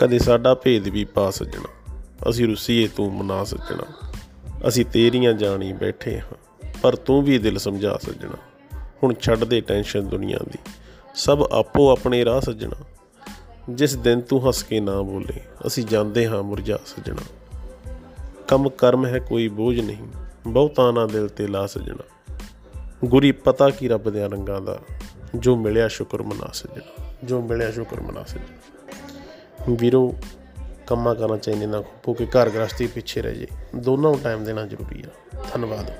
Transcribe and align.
ਕਦੇ 0.00 0.18
ਸਾਡਾ 0.18 0.54
ਭੇਦ 0.54 0.88
ਵੀ 0.88 1.04
ਪਾ 1.04 1.30
ਸੱਜਣਾ 1.30 1.68
ਅਸੀਂ 2.30 2.46
ਰੁੱਸੀਏ 2.46 2.86
ਤੂੰ 2.88 3.12
ਮਨਾ 3.14 3.44
ਸੱਜਣਾ 3.44 4.08
ਅਸੀਂ 4.68 4.84
ਤੇਰੀਆਂ 4.84 5.32
ਜਾਣੀ 5.32 5.72
ਬੈਠੇ 5.72 6.20
ਹਾਂ, 6.20 6.70
ਪਰ 6.82 6.96
ਤੂੰ 6.96 7.22
ਵੀ 7.22 7.38
ਦਿਲ 7.38 7.58
ਸਮਝਾ 7.58 7.98
ਸੱਜਣਾ 8.02 8.36
ਹੁਣ 9.02 9.14
ਛੱਡ 9.14 9.44
ਦੇ 9.44 9.60
ਟੈਨਸ਼ਨ 9.60 10.08
ਦੁਨੀਆ 10.08 10.38
ਦੀ, 10.52 10.58
ਸਭ 11.14 11.46
ਆਪੋ 11.52 11.90
ਆਪਣੇ 11.92 12.24
ਰਾਹ 12.24 12.40
ਸੱਜਣਾ। 12.40 12.84
ਜਿਸ 13.70 13.96
ਦਿਨ 13.96 14.20
ਤੂੰ 14.20 14.48
ਹੱਸ 14.48 14.62
ਕੇ 14.62 14.80
ਨਾ 14.80 15.02
ਬੋਲੇ, 15.02 15.40
ਅਸੀਂ 15.66 15.84
ਜਾਂਦੇ 15.84 16.26
ਹਾਂ 16.28 16.42
ਮੁਰਝਾ 16.42 16.78
ਸੱਜਣਾ। 16.86 17.22
ਕੰਮ 18.48 18.68
ਕਰਮ 18.68 19.06
ਹੈ 19.06 19.18
ਕੋਈ 19.18 19.48
ਬੋਝ 19.48 19.80
ਨਹੀਂ, 19.80 20.06
ਬਹੁਤਾ 20.46 20.90
ਨਾ 20.90 21.06
ਦਿਲ 21.06 21.28
ਤੇ 21.28 21.46
ਲਾ 21.46 21.66
ਸੱਜਣਾ। 21.66 22.04
ਗੁਰੀ 23.04 23.32
ਪਤਾ 23.32 23.70
ਕੀ 23.70 23.88
ਰੱਬ 23.88 24.10
ਦੇ 24.10 24.28
ਰੰਗਾਂ 24.28 24.60
ਦਾ, 24.60 24.78
ਜੋ 25.36 25.56
ਮਿਲਿਆ 25.56 25.88
ਸ਼ੁਕਰ 25.88 26.22
ਮਨਾ 26.22 26.50
ਸੱਜਣਾ, 26.52 27.04
ਜੋ 27.24 27.42
ਮਿਲਿਆ 27.42 27.70
ਸ਼ੁਕਰ 27.70 28.00
ਮਨਾ 28.00 28.24
ਸੱਜਣਾ। 28.24 28.56
ਵੀਰੋ, 29.68 30.14
ਕੰਮਾਂ 30.86 31.14
ਕਰਨਾ 31.14 31.36
ਚਾਹੀਦੇ 31.36 31.66
ਨਾ 31.66 31.80
ਖੋਪੋ 31.80 32.12
ਕਿ 32.14 32.26
ਘਰ 32.26 32.50
ਗ੍ਰਸਤੀ 32.50 32.86
ਪਿੱਛੇ 32.86 33.22
ਰਹਿ 33.22 33.34
ਜੇ। 33.34 33.46
ਦੋਨਾਂ 33.76 34.10
ਨੂੰ 34.10 34.20
ਟਾਈਮ 34.20 34.44
ਦੇਣਾ 34.44 34.66
ਜ਼ਰੂਰੀ 34.66 35.02
ਆ। 35.02 35.42
ਧੰਨਵਾਦ। 35.54 35.92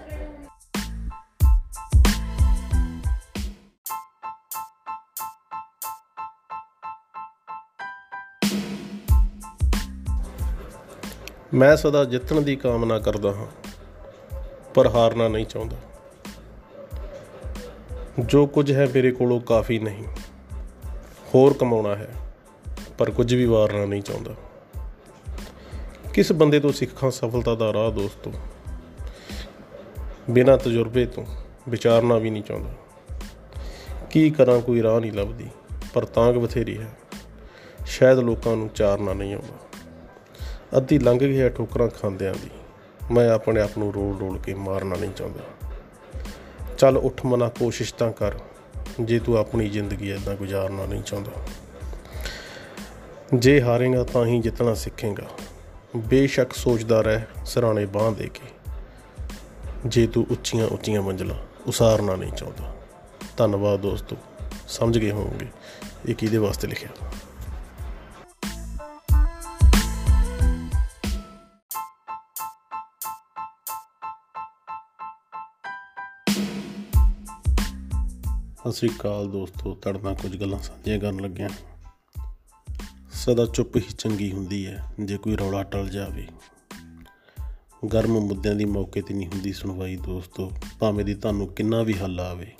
ਮੈਂ 11.55 11.77
ਸਦਾ 11.77 12.05
ਜਿੱਤਣ 12.05 12.41
ਦੀ 12.41 12.57
ਕਾਮਨਾ 12.57 12.99
ਕਰਦਾ 12.99 13.33
ਹਾਂ, 13.33 13.47
ਪਰ 14.75 14.87
ਹਾਰਨਾ 14.87 15.29
ਨਹੀਂ 15.29 15.47
ਚਾਹੁੰਦਾ। 15.47 15.77
ਜੋ 18.19 18.47
ਕੁਝ 18.47 18.73
ਹੈ 18.73 18.87
ਮੇਰੇ 18.95 19.11
ਕੋਲੋਂ 19.11 19.41
ਕਾਫੀ 19.41 19.79
ਨਹੀਂ, 19.79 20.05
ਹੋਰ 21.35 21.55
ਕਮਾਉਣਾ 21.55 21.95
ਹੈ। 21.97 22.09
ਪਰ 23.01 23.11
ਕੁਝ 23.11 23.35
ਵੀ 23.35 23.45
ਵਾਰਨਾ 23.45 23.85
ਨਹੀਂ 23.85 24.03
ਚਾਹੁੰਦਾ। 24.03 24.35
ਕਿਸ 26.15 26.33
ਬੰਦੇ 26.33 26.61
ਤੋਂ 26.61 26.73
ਸਿੱਖਾਂ 26.73 27.11
ਸਫਲਤਾ 27.11 27.55
ਦਾ 27.55 27.73
ਰਾਹ 27.73 27.91
ਦੋਸਤੋ 27.91 28.33
ਬਿਨਾਂ 30.31 30.59
ਤਜਰਬੇ 30.59 31.07
ਤੋਂ 31.07 31.27
ਵਿਚਾਰਨਾ 31.69 32.19
ਵੀ 32.19 32.31
ਨਹੀਂ 32.31 32.43
ਚਾਹੁੰਦਾ। 32.43 32.75
ਕੀ 34.11 34.31
ਕਰਾਂ 34.31 34.61
ਕੋਈ 34.61 34.83
ਰਾਹ 34.83 35.01
ਨਹੀਂ 35.01 35.13
ਲੱਭਦੀ, 35.13 35.47
ਪਰ 35.95 36.05
ਤਾਂਗ 36.05 36.35
ਬਥੇਰੀ 36.35 36.79
ਹੈ। 36.79 36.99
ਸ਼ਾਇਦ 37.87 38.19
ਲੋਕਾਂ 38.19 38.57
ਨੂੰ 38.57 38.69
ਚਾਰਨਾ 38.69 39.13
ਨਹੀਂ 39.13 39.35
ਆਉਂਦਾ। 39.35 39.79
ਅੱਧੀ 40.77 40.99
ਲੰਘ 40.99 41.19
ਗਈ 41.19 41.41
ਹੈ 41.41 41.49
ਠੋਕਰਾਂ 41.49 41.89
ਖਾਂਦਿਆਂ 41.89 42.35
ਦੀ। 42.35 42.51
ਮੈਂ 43.15 43.31
ਆਪਣੇ 43.31 43.61
ਆਪ 43.61 43.79
ਨੂੰ 43.79 43.95
ਰੋਲ 43.95 44.19
ਰੋਲ 44.19 44.39
ਕੇ 44.39 44.55
ਮਾਰਨਾ 44.55 44.97
ਨਹੀਂ 44.97 45.11
ਚਾਹੁੰਦਾ। 45.11 45.43
ਚੱਲ 46.79 46.97
ਉੱਠ 46.97 47.27
ਮਨਾ 47.27 47.49
ਕੋਸ਼ਿਸ਼ 47.49 47.95
ਤਾਂ 47.95 48.13
ਕਰ, 48.13 48.33
ਜੇ 49.01 49.19
ਤੂੰ 49.19 49.39
ਆਪਣੀ 49.39 49.69
ਜ਼ਿੰਦਗੀ 49.69 50.11
ਐਦਾਂ 50.11 50.37
ਗੁਜ਼ਾਰਨਾ 50.37 50.87
ਨਹੀਂ 50.87 51.03
ਚਾਹੁੰਦਾ। 51.03 51.33
ਜੇ 53.35 53.63
ਹਾਰੇਗਾ 53.63 54.05
ਤਾਂ 54.05 54.27
ਹੀ 54.27 54.41
ਜਿੱਤਣਾ 54.41 54.75
ਸਿੱਖੇਗਾ। 54.75 55.27
ਬੇਸ਼ੱਕ 55.97 56.53
ਸੋਚਦਾ 56.53 57.01
ਰਹਿ, 57.01 57.21
ਸਰਾਣੇ 57.45 57.87
ਬਾਹ 57.87 58.11
ਦੇ 58.13 58.29
ਕੇ। 58.29 58.49
ਜੇ 59.87 60.07
ਤੂੰ 60.07 60.27
ਉੱਚੀਆਂ 60.31 60.67
ਉੱਚੀਆਂ 60.67 61.03
ਮੰਜ਼ਲਾਂ 61.03 61.37
ਉਸਾਰਨਾ 61.67 62.17
ਨਹੀਂ 62.17 62.33
ਚਾਹੁੰਦਾ, 62.33 62.75
ਧੰਨਵਾਦ 63.37 63.81
ਦੋਸਤੋ, 63.81 64.17
ਸਮਝ 64.69 64.99
ਗਏ 64.99 65.11
ਹੋਵੋਗੇ, 65.11 65.47
ਇਹ 66.09 66.15
ਕਿਹਦੇ 66.15 66.39
ਵਾਸਤੇ 66.39 66.69
ਲਿਖਿਆ? 66.69 66.89
ਸਤਿ 78.61 78.73
ਸ੍ਰੀ 78.73 78.89
ਅਕਾਲ 78.89 79.31
ਦੋਸਤੋ 79.31 79.75
ਤੜਨਾ 79.75 80.15
ਕੁਝ 80.15 80.41
ਗੱਲਾਂ 80.41 80.59
ਸਾਂਝੀਆਂ 80.59 80.99
ਕਰਨ 80.99 81.21
ਲੱਗਿਆ। 81.21 81.49
ਸਦਾ 83.21 83.47
ਚੁੱਪ 83.47 83.77
ਹੀ 83.77 83.83
ਚੰਗੀ 83.99 84.33
ਹੁੰਦੀ 84.33 84.67
ਹੈ, 84.67 84.93
ਜੇ 85.01 85.17
ਕੋਈ 85.17 85.37
ਰੌਲਾ 85.37 85.63
ਟਲ 85.63 85.89
ਜਾਵੇ। 85.89 86.27
ਗਰਮ 87.93 88.21
ਮੁੱਦਿਆਂ 88.21 88.55
ਦੀ 88.55 88.65
ਮੌਕੇ 88.65 89.03
ਤੇ 89.03 89.15
ਨਹੀਂ 89.15 89.29
ਹੁੰਦੀ 89.29 89.53
ਸੁਣਵਾਈ, 89.53 89.97
ਦੋਸਤੋ। 89.97 90.53
ਭਾਵੇਂ 90.79 91.05
ਦੀ 91.05 91.15
ਤੁਹਾਨੂੰ 91.15 91.49
ਕਿੰਨਾ 91.49 91.83
ਵੀ 91.83 91.95
ਹੱਲ 91.95 92.21
ਆਵੇ। 92.21 92.53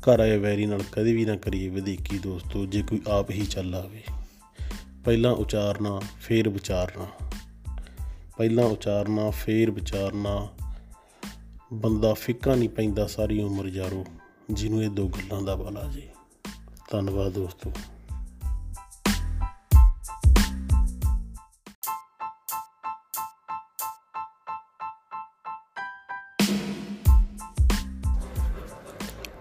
ਘਰ 0.00 0.20
ਆਏ 0.20 0.38
ਵੈਰੀ 0.38 0.66
ਨਾਲ 0.66 0.82
ਕਦੇ 0.92 1.12
ਵੀ 1.12 1.24
ਨਾ 1.24 1.36
ਕਰੀਏ 1.36 1.68
ਵਧੀਕੀ, 1.68 2.18
ਦੋਸਤੋ, 2.18 2.66
ਜੇ 2.66 2.82
ਕੋਈ 2.82 3.02
ਆਪ 3.08 3.30
ਹੀ 3.30 3.46
ਚੱਲ 3.46 3.74
ਆਵੇ। 3.74 4.02
ਪਹਿਲਾਂ 5.04 5.32
ਉਚਾਰਨਾ, 5.32 6.00
ਫੇਰ 6.20 6.48
ਵਿਚਾਰਨਾ। 6.48 7.06
ਪਹਿਲਾਂ 8.36 8.64
ਉਚਾਰਨਾ, 8.64 9.30
ਫੇਰ 9.30 9.70
ਵਿਚਾਰਨਾ। 9.70 10.48
ਬੰਦਾ 11.72 12.14
ਫਿੱਕਾ 12.14 12.54
ਨਹੀਂ 12.54 12.68
ਪੈਂਦਾ, 12.68 13.06
ਸਾਰੀ 13.06 13.42
ਉਮਰ 13.42 13.66
ਯਾਰੋ, 13.66 14.04
ਜਿਹਨੂੰ 14.50 14.82
ਇਹ 14.82 14.90
ਦੋ 14.90 15.08
ਗੱਲਾਂ 15.08 15.42
ਦਾ 15.42 15.54
ਬਲਾ 15.54 15.90
ਜੀ। 15.92 16.08
ਧੰਨਵਾਦ, 16.90 17.32
ਦੋਸਤੋ। 17.32 17.72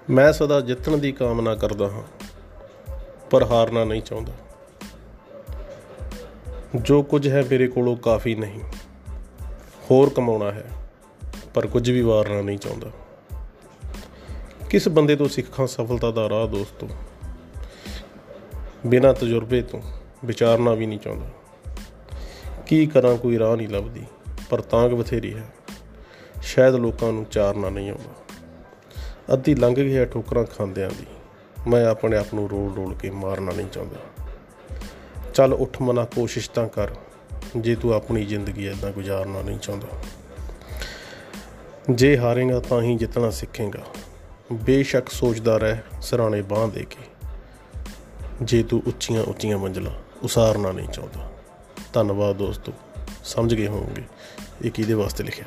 ਮੈਂ 0.09 0.33
ਸਦਾ 0.33 0.61
ਜਿੱਤਣ 0.61 0.97
ਦੀ 0.97 1.11
ਕਾਮਨਾ 1.11 1.55
ਕਰਦਾ 1.55 1.89
ਹਾਂ, 1.89 2.03
ਪਰ 3.29 3.43
ਹਾਰਨਾ 3.43 3.83
ਨਹੀਂ 3.83 4.01
ਚਾਹੁੰਦਾ। 4.01 4.33
ਜੋ 6.75 7.03
ਕੁਝ 7.03 7.27
ਹੈ 7.27 7.43
ਮੇਰੇ 7.51 7.67
ਕੋਲੋਂ 7.67 7.97
ਕਾਫੀ 7.97 8.35
ਨਹੀਂ, 8.35 8.59
ਹੋਰ 9.91 10.09
ਕਮਾਉਣਾ 10.09 10.51
ਹੈ, 10.51 10.65
ਪਰ 11.53 11.67
ਕੁਝ 11.67 11.91
ਵੀ 11.91 12.01
ਵਾਰਨਾ 12.01 12.41
ਨਹੀਂ 12.41 12.57
ਚਾਹੁੰਦਾ। 12.57 12.91
ਕਿਸ 14.69 14.87
ਬੰਦੇ 14.89 15.15
ਤੋਂ 15.15 15.27
ਸਿੱਖਾਂ 15.27 15.67
ਸਫਲਤਾ 15.67 16.11
ਦਾ 16.11 16.29
ਰਾਹ 16.29 16.47
ਦੋਸਤੋ 16.47 16.89
ਬਿਨਾਂ 18.85 19.13
ਤਜਰਬੇ 19.13 19.61
ਤੋਂ 19.61 19.81
ਵਿਚਾਰਨਾ 20.25 20.73
ਵੀ 20.73 20.85
ਨਹੀਂ 20.85 20.99
ਚਾਹੁੰਦਾ। 20.99 21.27
ਕੀ 22.67 22.85
ਕਰਾਂ 22.87 23.17
ਕੋਈ 23.17 23.39
ਰਾਹ 23.39 23.55
ਨਹੀਂ 23.55 23.69
ਲੱਭਦੀ, 23.69 24.03
ਪਰ 24.49 24.61
ਤਾਂਗ 24.61 24.91
ਬਥੇਰੀ 24.91 25.33
ਹੈ। 25.33 25.53
ਸ਼ਾਇਦ 26.41 26.75
ਲੋਕਾਂ 26.75 27.13
ਨੂੰ 27.13 27.25
ਚਾਰਨਾ 27.25 27.69
ਨਹੀਂ 27.69 27.89
ਆਉਂਦਾ। 27.89 28.24
ਅੱਧੀ 29.33 29.55
ਲੰਘ 29.55 29.75
ਗਈ 29.75 29.97
ਹੈ 29.97 30.05
ਠੋਕਰਾਂ 30.05 30.43
ਖਾਂਦਿਆਂ 30.43 30.89
ਦੀ। 30.89 31.05
ਮੈਂ 31.67 31.85
ਆਪਣੇ 31.85 32.17
ਆਪ 32.17 32.33
ਨੂੰ 32.33 32.49
ਰੋਲ 32.49 32.75
ਰੋਲ 32.75 32.95
ਕੇ 32.95 33.09
ਮਾਰਨਾ 33.09 33.51
ਨਹੀਂ 33.51 33.67
ਚਾਹੁੰਦਾ। 33.67 33.97
ਚੱਲ 35.33 35.53
ਉੱਠ 35.53 35.81
ਮਨਾ, 35.81 36.05
ਕੋਸ਼ਿਸ਼ 36.05 36.49
ਤਾਂ 36.49 36.67
ਕਰ, 36.67 36.89
ਜੇ 37.57 37.75
ਤੂੰ 37.75 37.93
ਆਪਣੀ 37.93 38.25
ਜ਼ਿੰਦਗੀ 38.25 38.67
ਐਦਾਂ 38.67 38.91
ਗੁਜ਼ਾਰਨਾ 38.91 39.41
ਨਹੀਂ 39.41 39.59
ਚਾਹੁੰਦਾ। 39.59 39.87
ਜੇ 41.91 42.17
ਹਾਰੇਗਾ 42.17 42.59
ਤਾਂ 42.59 42.81
ਹੀ 42.81 42.95
ਜਿੱਤਣਾ 42.95 43.29
ਸਿੱਖੇਗਾ। 43.29 43.79
ਬੇਸ਼ੱਕ 44.53 45.09
ਸੋਚਦਾ 45.09 45.57
ਰਹਿ, 45.57 45.77
ਸਰਾਣੇ 46.01 46.41
ਬਾਹ 46.41 46.67
ਦੇ 46.67 46.85
ਕੇ। 46.89 47.31
ਜੇ 48.41 48.63
ਤੂੰ 48.63 48.83
ਉੱਚੀਆਂ 48.87 49.23
ਉੱਚੀਆਂ 49.23 49.57
ਮੰਜ਼ਲਾਂ 49.57 49.91
ਉਸਾਰਨਾ 50.23 50.71
ਨਹੀਂ 50.71 50.87
ਚਾਹੁੰਦਾ। 50.87 51.31
ਧੰਨਵਾਦ 51.93 52.35
ਦੋਸਤੋ, 52.35 52.73
ਸਮਝ 53.23 53.55
ਗਏ 53.55 53.67
ਹੋਵੋਗੇ। 53.67 54.03
ਇਹ 54.65 54.71
ਕਿਹਦੇ 54.71 54.93
ਵਾਸਤੇ 54.93 55.23
ਲਿਖਿਆ? 55.23 55.45